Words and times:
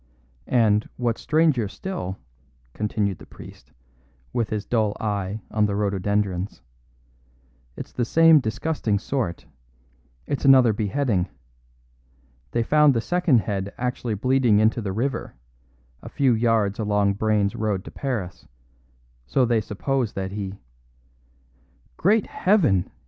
"And, 0.47 0.89
what's 0.97 1.21
stranger 1.21 1.67
still," 1.67 2.17
continued 2.73 3.19
the 3.19 3.27
priest, 3.27 3.71
with 4.33 4.49
his 4.49 4.65
dull 4.65 4.97
eye 4.99 5.41
on 5.51 5.67
the 5.67 5.75
rhododendrons, 5.75 6.63
"it's 7.75 7.91
the 7.93 8.03
same 8.03 8.39
disgusting 8.39 8.97
sort; 8.97 9.45
it's 10.25 10.43
another 10.43 10.73
beheading. 10.73 11.29
They 12.49 12.63
found 12.63 12.95
the 12.95 12.99
second 13.01 13.41
head 13.41 13.75
actually 13.77 14.15
bleeding 14.15 14.57
into 14.57 14.81
the 14.81 14.91
river, 14.91 15.35
a 16.01 16.09
few 16.09 16.33
yards 16.33 16.79
along 16.79 17.13
Brayne's 17.13 17.55
road 17.55 17.85
to 17.85 17.91
Paris; 17.91 18.47
so 19.27 19.45
they 19.45 19.61
suppose 19.61 20.13
that 20.13 20.31
he" 20.31 20.57
"Great 22.03 22.25
Heaven!" 22.25 22.89